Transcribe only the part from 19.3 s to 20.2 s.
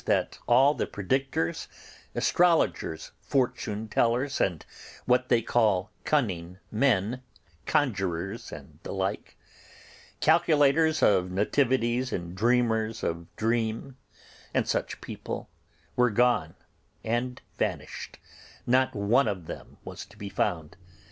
them was to